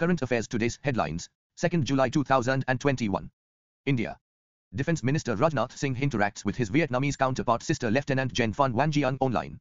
[0.00, 1.28] Current Affairs Today's headlines,
[1.58, 3.30] 2nd July 2021.
[3.84, 4.18] India.
[4.74, 9.18] Defense Minister Rajnath Singh interacts with his Vietnamese counterpart Sister Lieutenant Jen Phan Van Giang
[9.20, 9.60] online.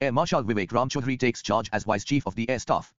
[0.00, 2.92] Air Marshal Vivek Ram Chaudhary takes charge as Vice Chief of the Air Staff.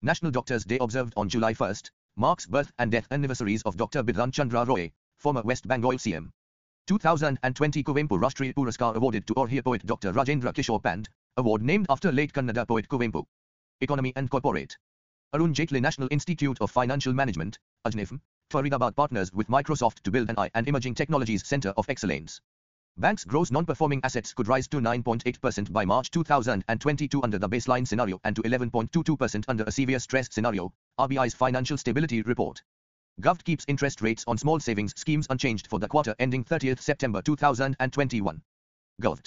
[0.00, 4.04] National Doctors' Day observed on July 1st marks birth and death anniversaries of Dr.
[4.04, 6.30] Bidhan Chandra Roy, former West Bengal CM.
[6.86, 10.12] 2020 Kuvempu Rashtriya Puraskar awarded to Oriya poet Dr.
[10.12, 13.24] Rajendra Kishore Pand, award named after late Kannada poet Kuvempu.
[13.80, 14.78] Economy and Corporate.
[15.34, 18.18] Arun Jaitley National Institute of Financial Management, AJNIFM,
[18.50, 22.40] Faridabad partners with Microsoft to build an AI and Emerging Technologies Center of Excellence.
[22.96, 28.18] Banks' gross non-performing assets could rise to 9.8% by March 2022 under the baseline scenario
[28.24, 32.62] and to 11.22% under a severe stress scenario, RBI's Financial Stability Report.
[33.20, 37.20] Gov keeps interest rates on small savings schemes unchanged for the quarter ending 30th September
[37.20, 38.40] 2021.
[39.02, 39.20] Gov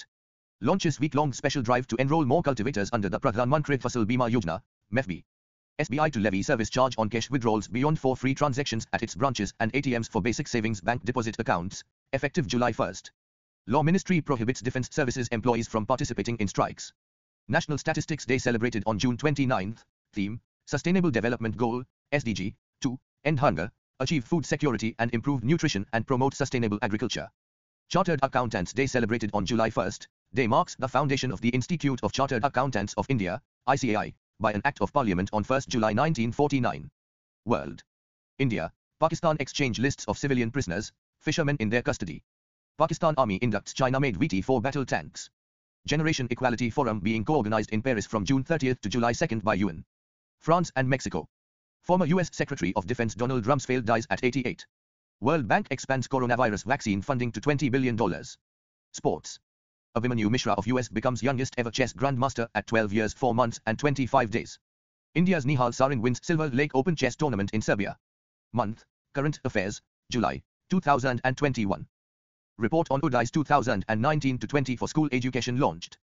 [0.60, 4.60] launches week-long special drive to enroll more cultivators under the Pradhan Mantri Fasal Bima Yojana,
[4.92, 5.22] MEFB.
[5.82, 9.52] SBI to levy service charge on cash withdrawals beyond four free transactions at its branches
[9.58, 13.10] and ATMs for basic savings bank deposit accounts, effective July 1st.
[13.66, 16.92] Law Ministry prohibits defense services employees from participating in strikes.
[17.48, 19.78] National Statistics Day celebrated on June 29th.
[20.12, 26.06] Theme, Sustainable Development Goal, SDG, 2, End Hunger, Achieve Food Security and Improve Nutrition and
[26.06, 27.28] Promote Sustainable Agriculture.
[27.88, 30.06] Chartered Accountants Day celebrated on July 1st.
[30.32, 34.60] Day marks the foundation of the Institute of Chartered Accountants of India, ICAI, by an
[34.66, 36.90] Act of Parliament on 1 July 1949.
[37.46, 37.82] World.
[38.38, 42.22] India, Pakistan exchange lists of civilian prisoners, fishermen in their custody.
[42.76, 45.30] Pakistan Army inducts China-made VT-4 battle tanks.
[45.86, 49.84] Generation Equality Forum being co-organized in Paris from June 30 to July 2 by UN.
[50.40, 51.28] France and Mexico.
[51.82, 54.66] Former US Secretary of Defense Donald Rumsfeld dies at 88.
[55.20, 57.96] World Bank expands coronavirus vaccine funding to $20 billion.
[58.92, 59.38] Sports.
[59.94, 63.78] Abhimanyu Mishra of US becomes youngest ever chess grandmaster at 12 years 4 months and
[63.78, 64.58] 25 days.
[65.14, 67.98] India's Nihal Sarin wins Silver Lake Open Chess Tournament in Serbia.
[68.54, 71.86] Month, Current Affairs, July, 2021.
[72.56, 75.98] Report on UDISE 2019-20 for school education launched.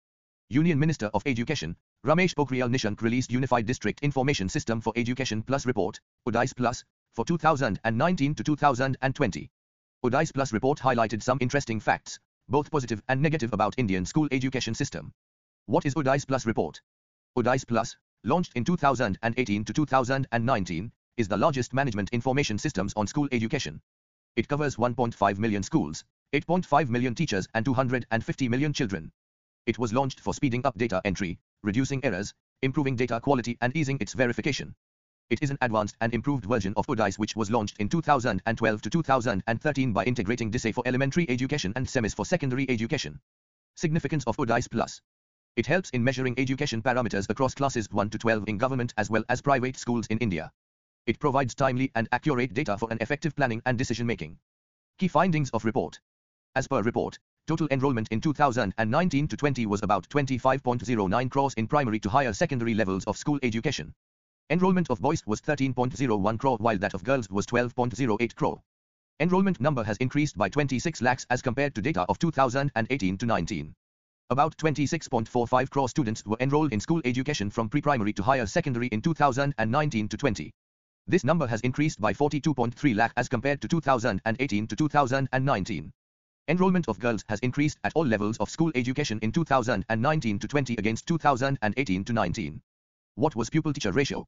[0.50, 1.76] Union Minister of Education,
[2.06, 6.84] Ramesh Pokhriyal Nishank released Unified District Information System for Education Plus Report, UDISE Plus,
[7.16, 9.50] for 2019 to 2020.
[10.06, 14.74] UDISE Plus report highlighted some interesting facts, both positive and negative about Indian school education
[14.74, 15.14] system.
[15.68, 16.82] What is UDISE Plus report?
[17.38, 23.30] UDISE Plus, launched in 2018 to 2019, is the largest management information systems on school
[23.32, 23.80] education.
[24.36, 29.12] It covers 1.5 million schools, 8.5 million teachers and 250 million children.
[29.66, 33.98] It was launched for speeding up data entry, reducing errors, improving data quality and easing
[34.00, 34.76] its verification.
[35.30, 38.90] It is an advanced and improved version of UDISE which was launched in 2012 to
[38.90, 43.20] 2013 by integrating DISE for elementary education and SEMIS for secondary education.
[43.76, 45.02] Significance of UDISE Plus.
[45.56, 49.24] It helps in measuring education parameters across classes 1 to 12 in government as well
[49.30, 50.52] as private schools in India.
[51.06, 54.40] It provides timely and accurate data for an effective planning and decision making.
[54.98, 56.00] Key findings of report.
[56.56, 62.00] As per report, total enrollment in 2019 to 20 was about 25.09 crores in primary
[62.00, 63.94] to higher secondary levels of school education.
[64.52, 68.60] Enrollment of boys was 13.01 crore while that of girls was 12.08 crore.
[69.20, 73.76] Enrollment number has increased by 26 lakhs as compared to data of 2018 to 19.
[74.32, 79.04] About 26.45 crore students were enrolled in school education from pre-primary to higher secondary in
[79.04, 80.52] 2019 to 20.
[81.06, 85.92] This number has increased by 42.3 lakh as compared to 2018 to 2019.
[86.48, 90.76] Enrollment of girls has increased at all levels of school education in 2019 to 20
[90.80, 92.60] against 2018 to 19.
[93.14, 94.26] What was pupil-teacher ratio?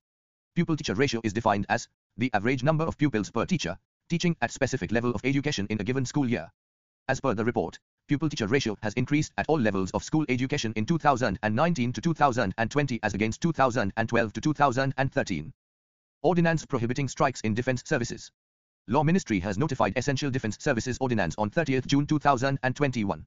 [0.54, 3.78] Pupil-teacher ratio is defined as the average number of pupils per teacher,
[4.10, 6.52] teaching at specific level of education in a given school year.
[7.08, 7.80] As per the report,
[8.10, 13.14] pupil-teacher ratio has increased at all levels of school education in 2019 to 2020 as
[13.14, 15.54] against 2012 to 2013.
[16.22, 18.30] Ordinance prohibiting strikes in defense services.
[18.88, 23.26] Law Ministry has notified Essential Defense Services Ordinance on 30th June 2021.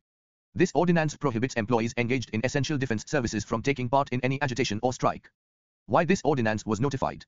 [0.55, 4.79] This ordinance prohibits employees engaged in essential defense services from taking part in any agitation
[4.83, 5.31] or strike.
[5.87, 7.27] Why this ordinance was notified?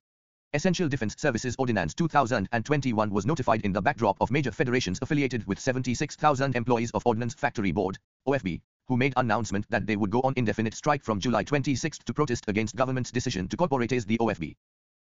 [0.54, 5.60] Essential Defense Services Ordinance 2021 was notified in the backdrop of major federations affiliated with
[5.60, 10.32] 76,000 employees of Ordnance Factory Board, OFB, who made announcement that they would go on
[10.36, 14.56] indefinite strike from July 26 to protest against government's decision to corporatize the OFB.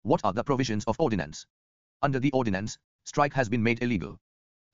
[0.02, 1.44] What are the provisions of ordinance?
[2.02, 4.16] Under the ordinance, strike has been made illegal.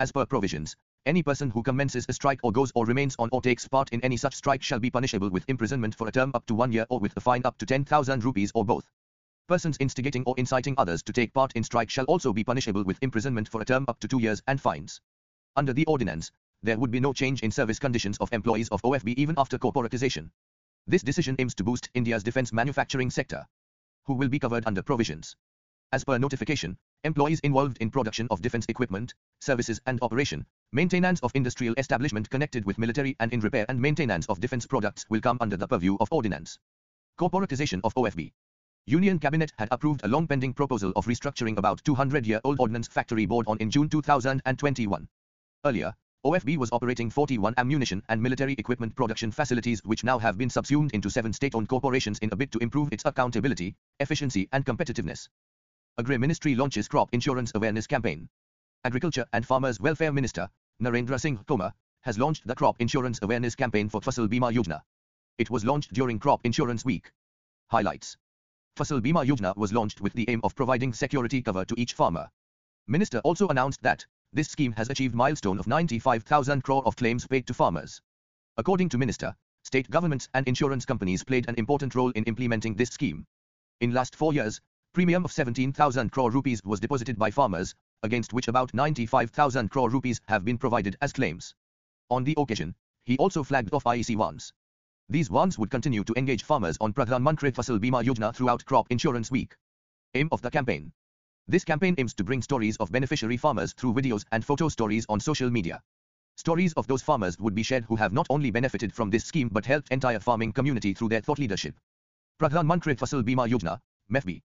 [0.01, 0.77] As per provisions,
[1.07, 4.01] any person who commences a strike or goes or remains on or takes part in
[4.03, 6.85] any such strike shall be punishable with imprisonment for a term up to one year
[6.91, 8.91] or with a fine up to 10,000 rupees or both.
[9.47, 12.99] Persons instigating or inciting others to take part in strike shall also be punishable with
[13.01, 15.01] imprisonment for a term up to two years and fines.
[15.55, 16.33] Under the ordinance,
[16.63, 20.31] there would be no change in service conditions of employees of OFB even after corporatization.
[20.89, 23.47] This decision aims to boost India's defense manufacturing sector.
[24.07, 25.37] Who will be covered under provisions?
[25.93, 31.31] As per notification, employees involved in production of defense equipment, services and operation, maintenance of
[31.35, 35.39] industrial establishment connected with military and in repair and maintenance of defense products will come
[35.41, 36.59] under the purview of ordinance.
[37.19, 38.33] Corporatization of OFB.
[38.87, 43.59] Union Cabinet had approved a long-pending proposal of restructuring about 200-year-old Ordnance Factory Board on
[43.59, 45.09] in June 2021.
[45.65, 50.51] Earlier, OFB was operating 41 ammunition and military equipment production facilities which now have been
[50.51, 55.29] subsumed into seven state-owned corporations in a bid to improve its accountability, efficiency and competitiveness.
[55.99, 58.29] Agri Ministry launches crop insurance awareness campaign.
[58.85, 60.49] Agriculture and Farmers Welfare Minister,
[60.83, 64.81] Narendra Singh Tomar, has launched the crop insurance awareness campaign for Fasal Bima Yojana.
[65.39, 67.11] It was launched during Crop Insurance Week.
[67.69, 68.17] Highlights
[68.77, 72.31] Fasal Bima Yojana was launched with the aim of providing security cover to each farmer.
[72.87, 77.47] Minister also announced that this scheme has achieved milestone of 95,000 crore of claims paid
[77.47, 78.01] to farmers.
[78.57, 79.35] According to Minister,
[79.65, 83.27] state governments and insurance companies played an important role in implementing this scheme.
[83.81, 84.61] In last four years,
[84.93, 90.21] premium of 17,000 crore rupees was deposited by farmers, against which about 95,000 crore rupees
[90.29, 91.55] have been provided as claims.
[92.11, 94.53] On the occasion, he also flagged off IEC ones.
[95.09, 98.87] These ones would continue to engage farmers on Pradhan Mantri Fasal Bima Yojana throughout Crop
[98.91, 99.57] Insurance Week.
[100.15, 100.93] Aim of the campaign.
[101.49, 105.21] This campaign aims to bring stories of beneficiary farmers through videos and photo stories on
[105.21, 105.81] social media.
[106.37, 109.49] Stories of those farmers would be shared who have not only benefited from this scheme
[109.49, 111.79] but helped entire farming community through their thought leadership.
[112.41, 114.43] Pradhan Mantri Fasal Bima Yojana, MEFB.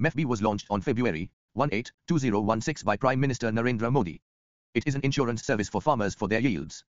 [0.00, 4.20] MEFB was launched on February 18, 2016 by Prime Minister Narendra Modi.
[4.74, 6.84] It is an insurance service for farmers for their yields.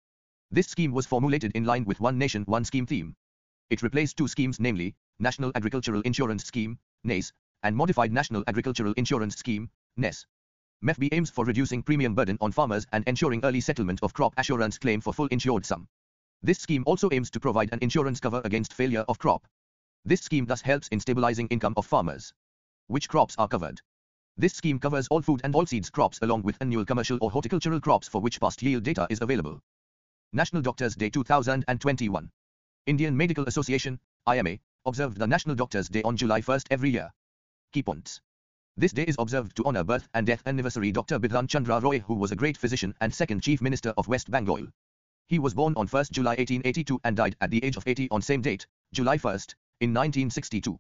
[0.51, 3.15] This scheme was formulated in line with One Nation One Scheme theme.
[3.69, 7.31] It replaced two schemes namely, National Agricultural Insurance Scheme, NAIS,
[7.63, 10.25] and Modified National Agricultural Insurance Scheme, NES.
[10.83, 14.77] MEFB aims for reducing premium burden on farmers and ensuring early settlement of crop assurance
[14.77, 15.88] claim for full insured sum.
[16.41, 19.47] This scheme also aims to provide an insurance cover against failure of crop.
[20.05, 22.33] This scheme thus helps in stabilizing income of farmers.
[22.88, 23.81] Which crops are covered?
[24.39, 28.07] This scheme covers all food and oilseeds crops along with annual commercial or horticultural crops
[28.07, 29.59] for which past yield data is available.
[30.31, 32.31] National Doctors Day 2021.
[32.86, 34.00] Indian Medical Association,
[34.30, 37.12] IMA, observed the National Doctors Day on July 1st every year.
[37.74, 38.21] Key points.
[38.77, 41.19] This day is observed to honor birth and death anniversary Dr.
[41.19, 44.68] Bidhan Chandra Roy who was a great physician and second Chief Minister of West Bengal.
[45.27, 48.21] He was born on 1st July 1882 and died at the age of 80 on
[48.21, 50.80] same date, July 1st, in 1962.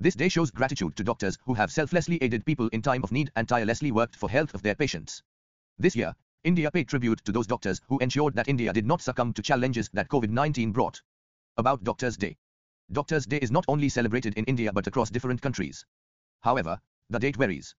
[0.00, 3.30] This day shows gratitude to doctors who have selflessly aided people in time of need
[3.36, 5.22] and tirelessly worked for health of their patients.
[5.78, 9.32] This year, India paid tribute to those doctors who ensured that India did not succumb
[9.32, 11.00] to challenges that COVID-19 brought.
[11.56, 12.36] About Doctors' Day.
[12.92, 15.86] Doctors' Day is not only celebrated in India but across different countries.
[16.40, 17.74] However, the date varies.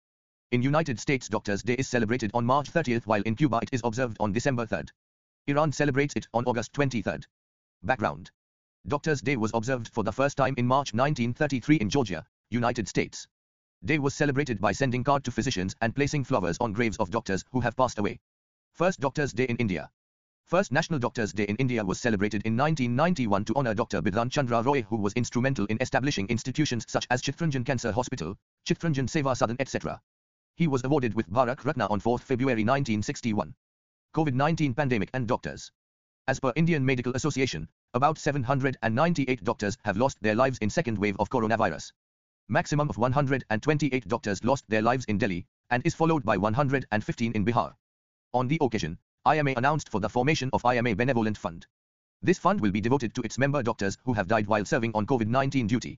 [0.51, 3.81] In United States Doctors' Day is celebrated on March 30th while in Cuba it is
[3.83, 4.89] observed on December 3rd.
[5.47, 7.25] Iran celebrates it on August 23rd.
[7.83, 8.31] Background.
[8.87, 13.27] Doctors' Day was observed for the first time in March 1933 in Georgia, United States.
[13.83, 17.43] Day was celebrated by sending card to physicians and placing flowers on graves of doctors
[17.51, 18.19] who have passed away.
[18.73, 19.89] First Doctors' Day in India.
[20.43, 24.03] First National Doctors' Day in India was celebrated in 1991 to honor Dr.
[24.03, 28.37] Bidhan Chandra Roy who was instrumental in establishing institutions such as Chittaranjan Cancer Hospital,
[28.67, 29.99] Chittaranjan Seva Sadan etc.
[30.57, 33.55] He was awarded with Bharat Ratna on 4 February 1961.
[34.13, 35.71] COVID-19 pandemic and doctors.
[36.27, 41.15] As per Indian Medical Association, about 798 doctors have lost their lives in second wave
[41.17, 41.93] of coronavirus.
[42.49, 47.45] Maximum of 128 doctors lost their lives in Delhi, and is followed by 115 in
[47.45, 47.73] Bihar.
[48.33, 51.65] On the occasion, IMA announced for the formation of IMA Benevolent Fund.
[52.21, 55.05] This fund will be devoted to its member doctors who have died while serving on
[55.05, 55.97] COVID-19 duty.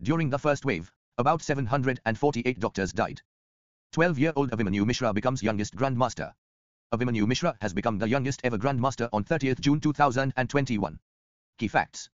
[0.00, 3.20] During the first wave, about 748 doctors died.
[3.94, 6.32] 12-year-old Abhimanyu Mishra becomes youngest Grandmaster.
[6.94, 10.98] Abhimanyu Mishra has become the youngest ever Grandmaster on 30th June 2021.
[11.58, 12.10] Key facts.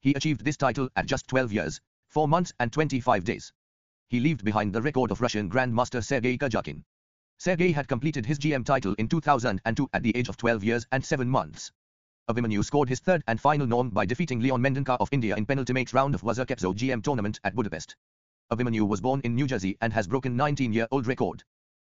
[0.00, 3.52] He achieved this title at just 12 years, 4 months and 25 days.
[4.08, 6.82] He left behind the record of Russian Grandmaster Sergei Karjakin.
[7.38, 11.04] Sergei had completed his GM title in 2002 at the age of 12 years and
[11.04, 11.70] 7 months.
[12.28, 15.92] Abhimanyu scored his third and final norm by defeating Leon Mendonca of India in penultimate
[15.92, 17.94] round of Vezerkepzo GM tournament at Budapest.
[18.52, 21.44] Abhimanyu was born in New Jersey and has broken 19-year-old record.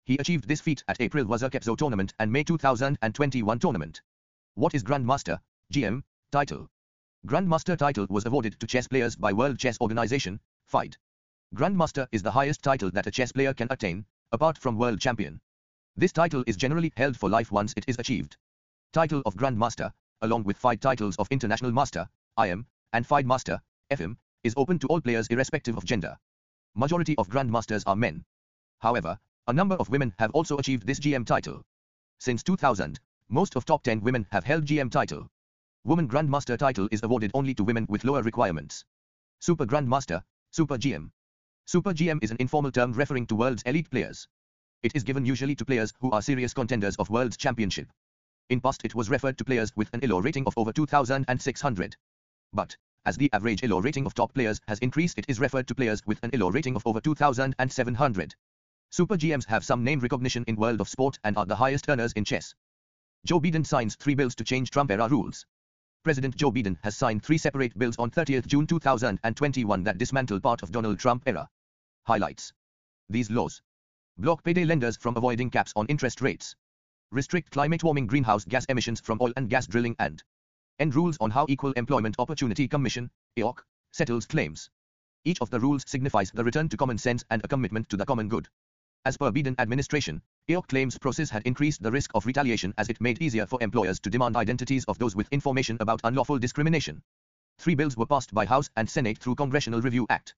[0.05, 4.01] He achieved this feat at April Vezerkepzo tournament and May 2021 tournament.
[4.55, 5.39] What is Grandmaster,
[5.73, 6.71] GM, title?
[7.27, 10.97] Grandmaster title was awarded to chess players by World Chess Organization, FIDE.
[11.57, 15.41] Grandmaster is the highest title that a chess player can attain, apart from world champion.
[15.97, 18.37] This title is generally held for life once it is achieved.
[18.93, 19.93] Title of Grandmaster,
[20.23, 22.09] along with five titles of International Master,
[22.41, 26.17] IM, and FIDE Master, FM, is open to all players irrespective of gender.
[26.77, 28.25] Majority of Grandmasters are men.
[28.79, 29.19] However,
[29.49, 31.65] a number of women have also achieved this GM title.
[32.21, 35.29] Since 2000, most of top 10 women have held GM title.
[35.87, 38.85] Woman Grandmaster title is awarded only to women with lower requirements.
[39.39, 41.13] Super Grandmaster, Super GM.
[41.65, 44.27] Super GM is an informal term referring to world's elite players.
[44.83, 47.87] It is given usually to players who are serious contenders of world's championship.
[48.51, 51.97] In past it was referred to players with an ELO rating of over 2600.
[52.53, 55.75] But, as the average ELO rating of top players has increased it is referred to
[55.77, 58.35] players with an ELO rating of over 2700.
[58.91, 62.13] Super GMs have some name recognition in world of sport and are the highest earners
[62.15, 62.57] in chess.
[63.25, 65.47] Joe Biden signs three bills to change Trump era rules.
[66.07, 70.63] President Joe Biden has signed three separate bills on 30th June 2021 that dismantle part
[70.63, 71.49] of Donald Trump era.
[72.05, 72.53] Highlights.
[73.09, 73.61] These laws
[74.17, 76.55] block payday lenders from avoiding caps on interest rates,
[77.11, 80.23] restrict climate warming greenhouse gas emissions from oil and gas drilling and
[80.79, 83.59] end rules on how Equal Employment Opportunity Commission, EOC,
[83.91, 84.71] settles claims.
[85.25, 88.07] Each of the rules signifies the return to common sense and a commitment to the
[88.07, 88.49] common good.
[89.07, 93.01] As per Biden administration, EOC claims process had increased the risk of retaliation as it
[93.01, 97.01] made easier for employers to demand identities of those with information about unlawful discrimination.
[97.57, 100.35] Three bills were passed by House and Senate through Congressional Review Act.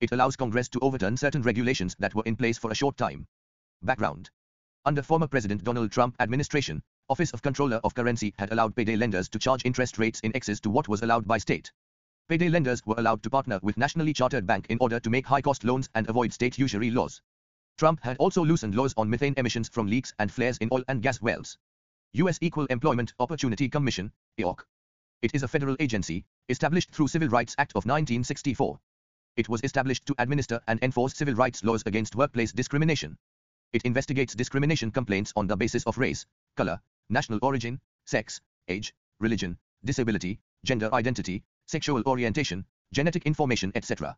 [0.00, 3.24] It allows Congress to overturn certain regulations that were in place for a short time.
[3.84, 4.30] Background.
[4.84, 9.28] Under former President Donald Trump administration, Office of Comptroller of Currency had allowed payday lenders
[9.28, 11.70] to charge interest rates in excess to what was allowed by state.
[12.28, 15.62] Payday lenders were allowed to partner with nationally chartered bank in order to make high-cost
[15.62, 17.22] loans and avoid state usury laws.
[17.78, 21.00] Trump had also loosened laws on methane emissions from leaks and flares in oil and
[21.00, 21.56] gas wells.
[22.14, 22.36] U.S.
[22.40, 24.64] Equal Employment Opportunity Commission, EOC.
[25.22, 28.80] It is a federal agency, established through Civil Rights Act of 1964.
[29.36, 33.16] It was established to administer and enforce civil rights laws against workplace discrimination.
[33.72, 39.56] It investigates discrimination complaints on the basis of race, color, national origin, sex, age, religion,
[39.84, 44.16] disability, gender identity, sexual orientation, genetic information, etc.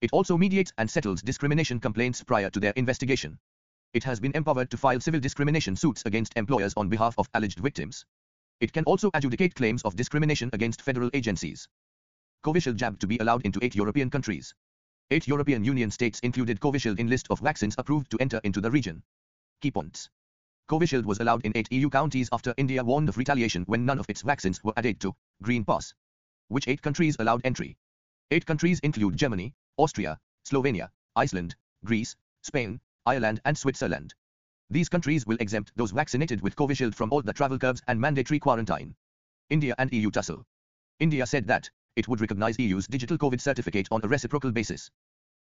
[0.00, 3.36] It also mediates and settles discrimination complaints prior to their investigation.
[3.92, 7.58] It has been empowered to file civil discrimination suits against employers on behalf of alleged
[7.58, 8.04] victims.
[8.60, 11.66] It can also adjudicate claims of discrimination against federal agencies.
[12.44, 14.54] Covishield jab to be allowed into eight European countries.
[15.10, 18.70] Eight European Union states included Covishield in list of vaccines approved to enter into the
[18.70, 19.02] region.
[19.60, 20.10] Key points.
[20.70, 24.08] Covishield was allowed in eight EU counties after India warned of retaliation when none of
[24.08, 25.92] its vaccines were added to Green Pass.
[26.46, 27.76] Which eight countries allowed entry?
[28.30, 31.54] Eight countries include Germany, Austria, Slovenia, Iceland,
[31.84, 34.12] Greece, Spain, Ireland and Switzerland.
[34.70, 38.40] These countries will exempt those vaccinated with Covishield from all the travel curbs and mandatory
[38.40, 38.94] quarantine.
[39.48, 40.44] India and EU tussle.
[40.98, 44.90] India said that it would recognize EU's digital COVID certificate on a reciprocal basis.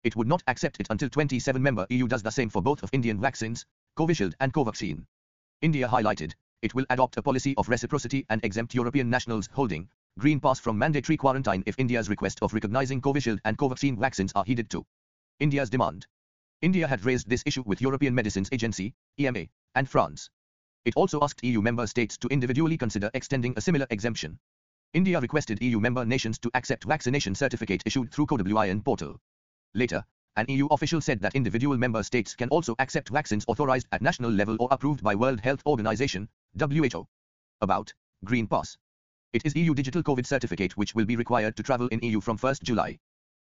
[0.04, 3.20] It would not accept it until 27-member EU does the same for both of Indian
[3.20, 3.64] vaccines,
[3.98, 5.06] Covishield and Covaxin.
[5.62, 10.40] India highlighted, it will adopt a policy of reciprocity and exempt European nationals holding Green
[10.40, 14.70] Pass from mandatory quarantine if India's request of recognizing Covishield and Covaxin vaccines are heeded
[14.70, 14.82] to.
[15.40, 16.06] India's demand.
[16.62, 19.44] India had raised this issue with European Medicines Agency, EMA,
[19.74, 20.30] and France.
[20.86, 24.38] It also asked EU member states to individually consider extending a similar exemption.
[24.94, 29.20] India requested EU member nations to accept vaccination certificate issued through CoWIN portal.
[29.74, 30.02] Later,
[30.36, 34.30] an EU official said that individual member states can also accept vaccines authorized at national
[34.30, 36.26] level or approved by World Health Organization,
[36.58, 37.06] WHO.
[37.60, 37.92] About
[38.24, 38.78] Green Pass.
[39.32, 42.38] It is EU digital COVID certificate which will be required to travel in EU from
[42.38, 42.98] 1st July.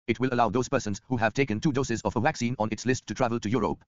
[0.07, 2.85] It will allow those persons who have taken two doses of a vaccine on its
[2.85, 3.83] list to travel to Europe.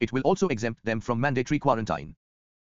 [0.00, 2.14] It will also exempt them from mandatory quarantine.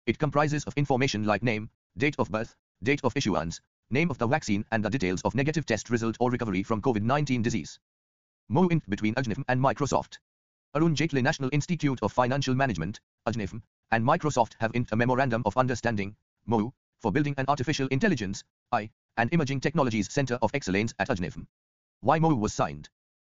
[0.06, 4.28] It comprises of information like name, date of birth, date of issuance, name of the
[4.28, 7.80] vaccine and the details of negative test result or recovery from COVID-19 disease.
[8.50, 10.20] MOU between AJNIFM and Microsoft.
[10.76, 15.58] Arun Jaitley National Institute of Financial Management, AJNIFM, and Microsoft have inked a memorandum of
[15.58, 16.16] understanding,
[16.46, 21.46] MOU, for building an artificial intelligence, I, and Emerging Technologies Center of Excellence at AJNIFM.
[22.02, 22.90] Why MOU was signed.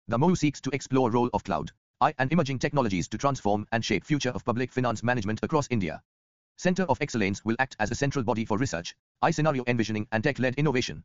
[0.08, 3.84] The MOU seeks to explore role of cloud, I and emerging technologies to transform and
[3.84, 6.02] shape future of public finance management across India.
[6.56, 10.24] Center of Excellence will act as a central body for research, I scenario envisioning and
[10.24, 11.04] tech-led innovation.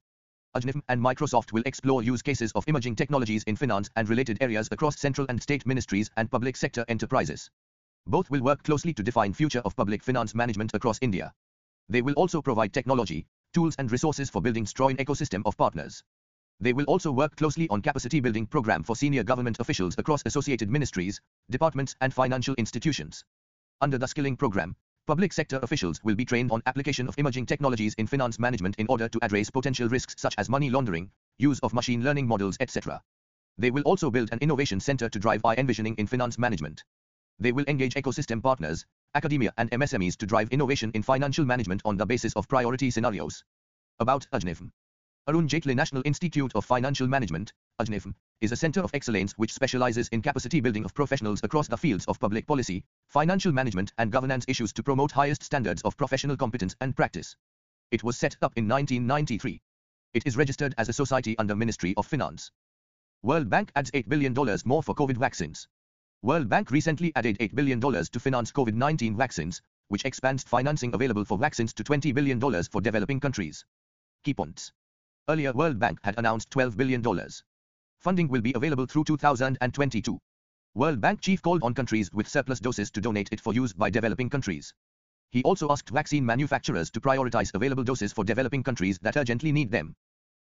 [0.55, 4.69] AJNIFM and Microsoft will explore use cases of emerging technologies in finance and related areas
[4.71, 7.51] across central and state ministries and public sector enterprises.
[8.07, 11.33] Both will work closely to define future of public finance management across India.
[11.89, 16.04] They will also provide technology, tools and resources for building strong ecosystem of partners.
[16.60, 20.70] They will also work closely on capacity building program for senior government officials across associated
[20.70, 23.24] ministries, departments and financial institutions.
[23.82, 24.75] Under the skilling program,
[25.06, 28.88] public sector officials will be trained on application of emerging technologies in finance management in
[28.88, 33.01] order to address potential risks such as money laundering, use of machine learning models, etc.
[33.58, 36.84] They will also build an innovation center to drive I envisioning in finance management.
[37.38, 41.98] They will engage ecosystem partners, academia and MSMEs to drive innovation in financial management on
[41.98, 43.43] the basis of priority scenarios.
[44.00, 44.72] About AJNIFM.
[45.27, 50.07] Arun Jaitley National Institute of Financial Management, AJNIFM, is a center of excellence which specializes
[50.10, 54.45] in capacity building of professionals across the fields of public policy, financial management and governance
[54.48, 57.36] issues to promote highest standards of professional competence and practice.
[57.89, 59.62] It was set up in 1993.
[60.13, 62.51] It is registered as a society under Ministry of Finance.
[63.24, 65.67] World Bank adds $8 billion more for COVID vaccines.
[66.25, 71.38] World Bank recently added $8 billion to finance COVID-19 vaccines, which expands financing available for
[71.38, 73.63] vaccines to $20 billion for developing countries.
[74.24, 74.72] Key points.
[75.29, 77.03] Earlier World Bank had announced $12 billion.
[78.00, 80.17] Funding will be available through 2022.
[80.74, 83.91] World Bank chief called on countries with surplus doses to donate it for use by
[83.91, 84.74] developing countries.
[85.29, 89.70] He also asked vaccine manufacturers to prioritize available doses for developing countries that urgently need
[89.70, 89.96] them.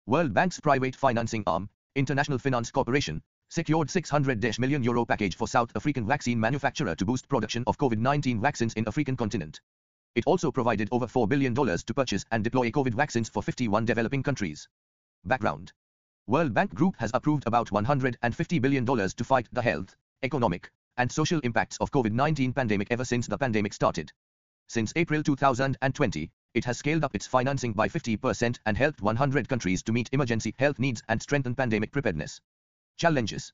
[0.06, 3.20] World Bank's private financing arm, International Finance Corporation,
[3.52, 8.40] secured 600 million euro package for South African vaccine manufacturer to boost production of COVID-19
[8.40, 9.60] vaccines in African continent.
[10.14, 14.22] It also provided over $4 billion to purchase and deploy COVID vaccines for 51 developing
[14.22, 14.66] countries.
[15.26, 15.70] Background
[16.26, 21.40] World Bank Group has approved about $150 billion to fight the health, economic, and social
[21.40, 24.10] impacts of COVID-19 pandemic ever since the pandemic started.
[24.68, 29.82] Since April 2020, it has scaled up its financing by 50% and helped 100 countries
[29.82, 32.40] to meet emergency health needs and strengthen pandemic preparedness.
[32.96, 33.52] Challenges.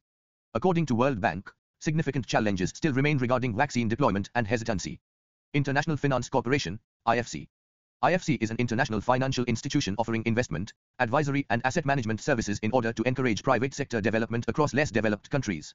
[0.55, 5.01] According to World Bank, significant challenges still remain regarding vaccine deployment and hesitancy.
[5.55, 7.49] International Finance Corporation, IFC.
[8.05, 12.93] IFC is an international financial institution offering investment, advisory and asset management services in order
[12.93, 15.75] to encourage private sector development across less developed countries.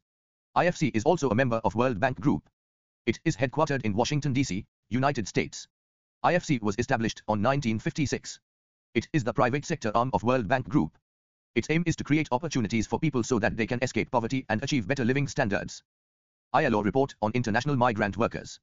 [0.55, 2.47] IFC is also a member of World Bank Group.
[3.05, 5.67] It is headquartered in Washington, D.C., United States.
[6.23, 8.39] IFC was established on 1956.
[8.93, 10.97] It is the private sector arm of World Bank Group.
[11.55, 14.63] Its aim is to create opportunities for people so that they can escape poverty and
[14.63, 15.83] achieve better living standards.
[16.51, 18.59] ILO report on international migrant workers.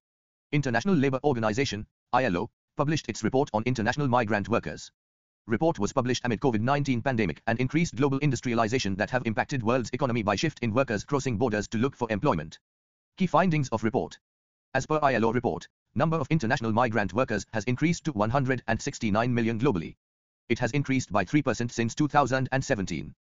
[0.51, 4.91] International Labour Organization, ILO, published its report on international migrant workers.
[5.47, 10.25] Report was published amid COVID-19 pandemic and increased global industrialization that have impacted world's economy
[10.25, 12.59] by shift in workers crossing borders to look for employment.
[13.17, 14.19] Key findings of report.
[14.75, 19.95] As per ILO report, number of international migrant workers has increased to 169 million globally.
[20.51, 23.15] It has increased by 3% since 2017.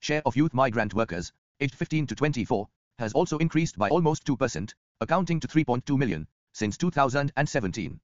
[0.00, 4.74] Share of youth migrant workers, aged 15 to 24, has also increased by almost 2%,
[5.00, 8.00] accounting to 3.2 million, since 2017.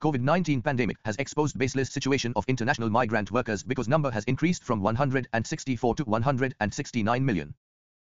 [0.00, 4.80] COVID-19 pandemic has exposed baseless situation of international migrant workers because number has increased from
[4.80, 7.54] 164 to 169 million.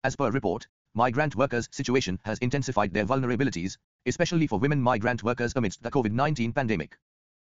[0.03, 5.53] As per report, migrant workers' situation has intensified their vulnerabilities, especially for women migrant workers
[5.55, 6.97] amidst the COVID-19 pandemic.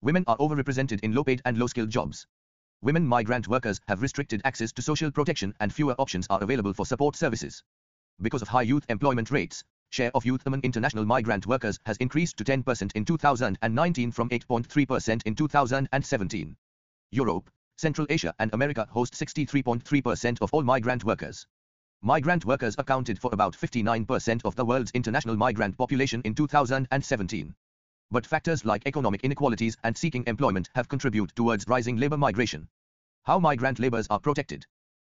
[0.01, 2.27] Women are overrepresented in low-paid and low-skilled jobs.
[2.85, 6.85] Women migrant workers have restricted access to social protection and fewer options are available for
[6.85, 7.62] support services.
[8.20, 12.37] Because of high youth employment rates, share of youth among international migrant workers has increased
[12.37, 16.57] to 10% in 2019 from 8.3% in 2017.
[17.11, 21.47] Europe, Central Asia and America host 63.3% of all migrant workers.
[22.03, 27.55] Migrant workers accounted for about 59% of the world's international migrant population in 2017.
[28.11, 32.69] But factors like economic inequalities and seeking employment have contributed towards rising labor migration.
[33.25, 34.67] How migrant laborers are protected.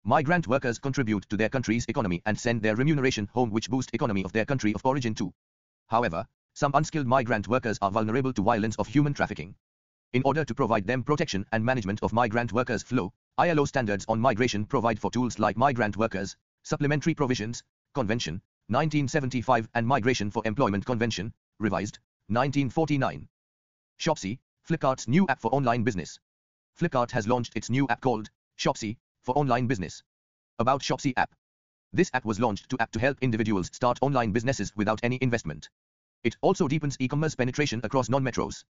[0.03, 4.23] Migrant workers contribute to their country's economy and send their remuneration home which boost economy
[4.23, 5.33] of their country of origin too.
[5.87, 9.55] However, some unskilled migrant workers are vulnerable to violence of human trafficking.
[10.13, 14.19] In order to provide them protection and management of migrant workers flow, ILO standards on
[14.19, 17.61] migration provide for tools like migrant workers, Supplementary Provisions,
[17.93, 23.29] Convention, 1975 and Migration for Employment Convention, revised, 1949.
[23.99, 24.37] Shopsy,
[24.67, 26.19] Flipkart's new app for online business.
[26.77, 30.03] Flipkart has launched its new app called Shopsy for online business.
[30.59, 31.33] About Shopsy app.
[31.93, 35.69] This app was launched to app to help individuals start online businesses without any investment.
[36.23, 38.65] It also deepens e-commerce penetration across non-metros.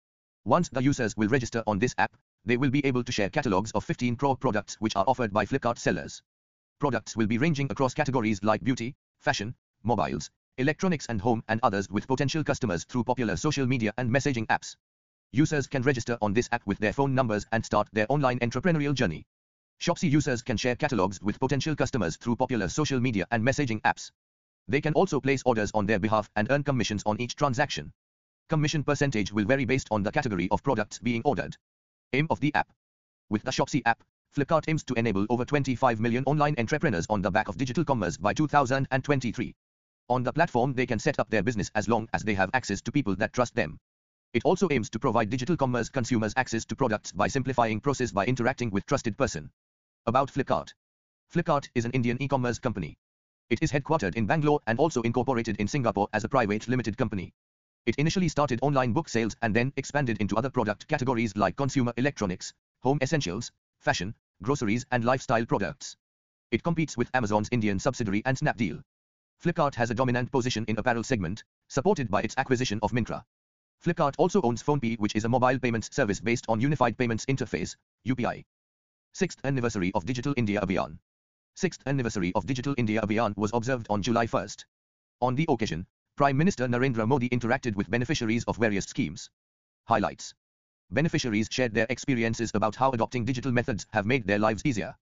[0.45, 3.71] Once the users will register on this app, they will be able to share catalogs
[3.73, 6.23] of 15 pro products which are offered by Flipkart sellers.
[6.79, 11.89] Products will be ranging across categories like beauty, fashion, mobiles, electronics and home and others
[11.89, 14.77] with potential customers through popular social media and messaging apps.
[15.33, 18.95] Users can register on this app with their phone numbers and start their online entrepreneurial
[18.95, 19.25] journey.
[19.81, 24.11] Shopsy users can share catalogs with potential customers through popular social media and messaging apps.
[24.69, 27.93] They can also place orders on their behalf and earn commissions on each transaction.
[28.49, 31.57] Commission percentage will vary based on the category of products being ordered.
[32.13, 32.69] Aim of the app.
[33.31, 34.05] With the Shopsy app,
[34.37, 38.19] Flipkart aims to enable over 25 million online entrepreneurs on the back of digital commerce
[38.19, 39.55] by 2023.
[40.09, 42.81] On the platform they can set up their business as long as they have access
[42.83, 43.79] to people that trust them.
[44.35, 48.27] It also aims to provide digital commerce consumers access to products by simplifying process by
[48.27, 49.51] interacting with trusted person.
[50.07, 50.73] About Flipkart.
[51.33, 52.97] Flipkart is an Indian e-commerce company.
[53.51, 57.33] It is headquartered in Bangalore and also incorporated in Singapore as a private limited company.
[57.85, 61.93] It initially started online book sales and then expanded into other product categories like consumer
[61.97, 65.97] electronics, home essentials, fashion, groceries and lifestyle products.
[66.51, 68.83] It competes with Amazon's Indian subsidiary and Snapdeal.
[69.43, 73.25] Flipkart has a dominant position in apparel segment, supported by its acquisition of Myntra.
[73.85, 77.75] Flipkart also owns PhonePe which is a mobile payments service based on Unified Payments Interface,
[78.07, 78.45] UPI.
[79.17, 80.97] 6th anniversary of Digital India Abhiyan.
[81.55, 84.65] sixth anniversary of Digital India Abhiyan was observed on July 1st.
[85.21, 89.29] On the occasion, Prime Minister Narendra Modi interacted with beneficiaries of various schemes.
[89.89, 90.35] Highlights
[90.93, 94.95] Beneficiaries shared their experiences about how adopting digital methods have made their lives easier.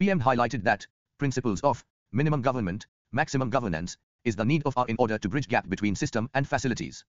[0.00, 4.96] PM highlighted that principles of minimum government, maximum governance is the need of our in
[4.98, 7.02] order to bridge gap between system and facilities.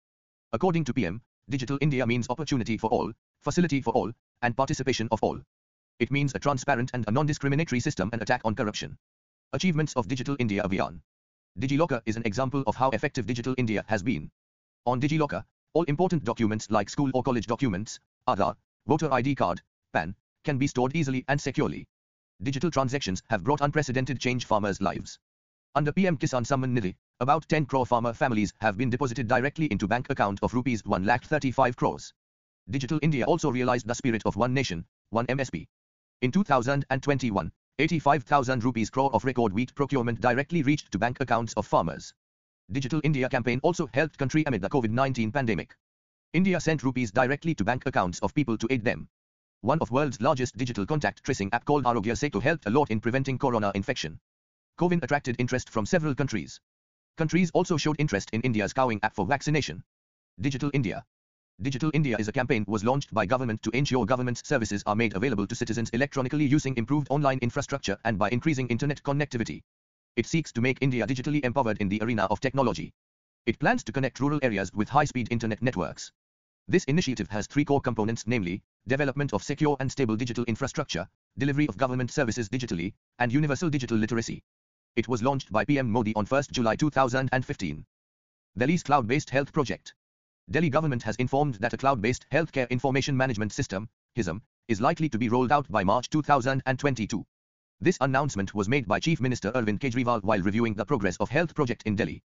[0.54, 5.22] According to PM, Digital India means opportunity for all, facility for all, and participation of
[5.22, 5.38] all.
[5.98, 8.96] It means a transparent and a non-discriminatory system and attack on corruption.
[9.52, 11.00] Achievements of Digital India Abhiyan.
[11.58, 14.30] DigiLocker is an example of how effective Digital India has been.
[14.86, 15.44] On DigiLocker,
[15.74, 19.60] all important documents like school or college documents, Aadhaar, voter ID card,
[19.92, 21.86] PAN, can be stored easily and securely.
[22.42, 25.18] Digital transactions have brought unprecedented change farmers' lives.
[25.78, 29.86] Under PM Kisan Samman Nidhi, about 10 crore farmer families have been deposited directly into
[29.86, 32.12] bank account of rupees 1,35 crores.
[32.68, 35.68] Digital India also realized the spirit of one nation, one MSP.
[36.20, 41.64] In 2021, 85,000 rupees crore of record wheat procurement directly reached to bank accounts of
[41.64, 42.12] farmers.
[42.72, 45.76] Digital India campaign also helped country amid the COVID-19 pandemic.
[46.32, 49.06] India sent rupees directly to bank accounts of people to aid them.
[49.60, 52.98] One of world's largest digital contact tracing app called Aarogya Setu helped a lot in
[52.98, 54.18] preventing corona infection.
[54.78, 56.60] COVID attracted interest from several countries.
[57.16, 59.82] Countries also showed interest in India's CoWIN app for vaccination.
[60.40, 61.04] Digital India
[61.60, 65.16] Digital India is a campaign was launched by government to ensure government's services are made
[65.16, 69.62] available to citizens electronically using improved online infrastructure and by increasing internet connectivity.
[70.14, 72.92] It seeks to make India digitally empowered in the arena of technology.
[73.46, 76.12] It plans to connect rural areas with high-speed internet networks.
[76.68, 81.66] This initiative has three core components namely, development of secure and stable digital infrastructure, delivery
[81.66, 84.44] of government services digitally, and universal digital literacy.
[84.98, 87.86] It was launched by PM Modi on 1 July 2015.
[88.56, 89.94] Delhi's cloud-based health project.
[90.50, 95.16] Delhi government has informed that a cloud-based healthcare information management system, HISM, is likely to
[95.16, 97.24] be rolled out by March 2022.
[97.80, 101.54] This announcement was made by Chief Minister Arvind Kejriwal while reviewing the progress of health
[101.54, 102.20] project in Delhi.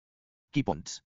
[0.54, 1.02] Key points.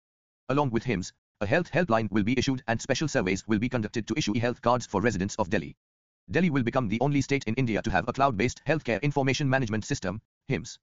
[0.51, 4.07] Along with HIMS, a health helpline will be issued and special surveys will be conducted
[4.07, 5.75] to issue e-health cards for residents of Delhi.
[6.31, 9.87] Delhi will become the only state in India to have a cloud-based healthcare information management
[9.87, 10.79] system, HIMS.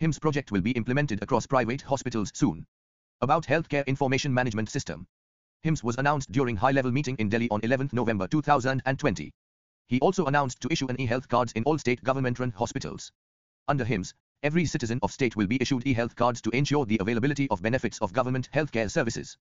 [0.00, 2.64] HIMS project will be implemented across private hospitals soon.
[3.20, 5.08] About healthcare information management system.
[5.64, 9.32] HIMS was announced during high-level meeting in Delhi on 11 November 2020.
[9.88, 13.10] He also announced to issue an e-health cards in all state government-run hospitals.
[13.66, 17.48] Under HIMS, every citizen of state will be issued e-health cards to ensure the availability
[17.48, 19.36] of benefits of government healthcare services.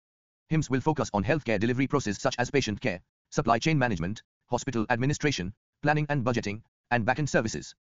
[0.50, 4.86] HIMS will focus on healthcare delivery process such as patient care, supply chain management, hospital
[4.92, 6.62] administration, planning and budgeting,
[6.92, 7.74] and backend services.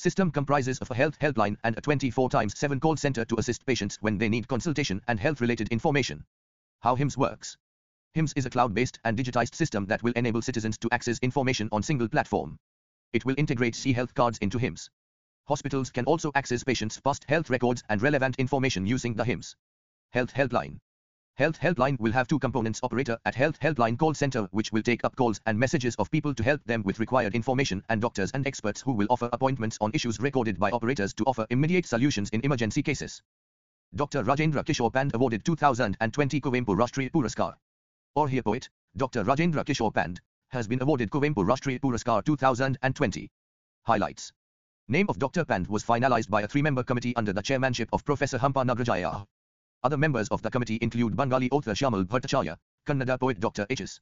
[0.00, 3.66] System comprises of a health helpline and a 24 times 7 call center to assist
[3.66, 6.24] patients when they need consultation and health-related information.
[6.80, 7.58] How HIMS works.
[8.14, 11.82] HIMS is a cloud-based and digitized system that will enable citizens to access information on
[11.82, 12.56] single platform.
[13.12, 14.88] It will integrate e-health cards into HIMS.
[15.48, 19.54] Hospitals can also access patients' past health records and relevant information using the HIMS.
[20.12, 20.78] Health Helpline.
[21.40, 25.02] Health Helpline will have two components operator at Health Helpline call center which will take
[25.04, 28.46] up calls and messages of people to help them with required information and doctors and
[28.46, 32.42] experts who will offer appointments on issues recorded by operators to offer immediate solutions in
[32.42, 33.22] emergency cases.
[33.94, 34.22] Dr.
[34.22, 37.54] Rajendra Kishore Pand awarded 2020 Kuvempu Rashtriya Puraskar.
[38.18, 39.24] Orhya poet, Dr.
[39.24, 43.30] Rajendra Kishore Pand, has been awarded Kuvempu Rashtriya Puraskar 2020.
[43.86, 44.30] Highlights.
[44.88, 45.46] Name of Dr.
[45.46, 49.24] Pand was finalized by a three-member committee under the chairmanship of Professor Hampa Nagarajaiah.
[49.82, 53.66] Other members of the committee include Bengali author Shyamal Bhattacharya, Kannada poet Dr.
[53.70, 53.98] H.S.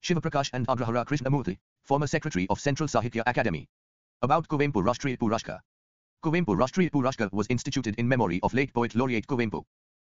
[0.00, 3.66] Shivaprakash and Agrahara Krishnamurthy, former secretary of Central Sahitya Academy.
[4.22, 5.58] About Kuvempu Rashtriya Puraskar.
[6.24, 9.64] Kuvempu Rashtriya Puraskar was instituted in memory of late poet laureate Kuvempu.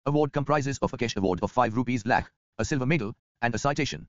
[0.06, 3.58] Award comprises of a cash award of 5 rupees lakh, a silver medal, and a
[3.58, 4.08] citation.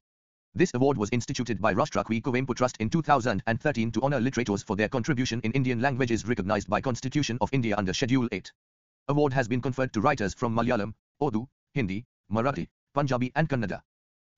[0.56, 4.88] This award was instituted by Rashtrakavi Kuvempu Trust in 2013 to honor literators for their
[4.88, 8.54] contribution in Indian languages recognized by Constitution of India under Schedule 8.
[9.10, 13.82] Award has been conferred to writers from Malayalam, Urdu, Hindi, Marathi, Punjabi and Kannada.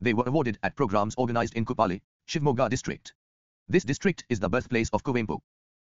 [0.02, 3.14] They were awarded at programs organized in Kuppali, Shivamogga district.
[3.68, 5.40] This district is the birthplace of Kuvempu.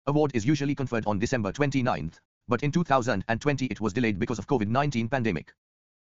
[0.06, 4.46] Award is usually conferred on December 29th, but in 2020 it was delayed because of
[4.46, 5.54] COVID-19 pandemic.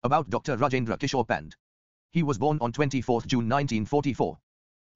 [0.02, 0.58] About Dr.
[0.58, 1.56] Rajendra Kishore Pand.
[2.10, 4.38] He was born on 24 June 1944.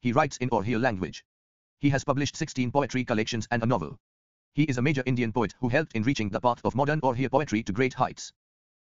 [0.01, 1.25] He writes in Orhiya language.
[1.81, 3.99] He has published 16 poetry collections and a novel.
[4.55, 7.31] He is a major Indian poet who helped in reaching the path of modern Orhiya
[7.31, 8.35] poetry to great heights.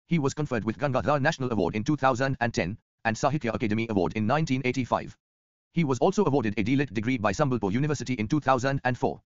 [0.06, 5.18] He was conferred with Gangadhar National Award in 2010 and Sahitya Akademi Award in 1985.
[5.72, 9.22] He was also awarded a D.Litt degree by Sambalpur University in 2004.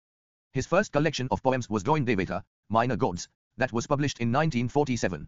[0.53, 3.27] His first collection of poems was Doin Deveta, Minor Gods,
[3.57, 5.27] that was published in 1947.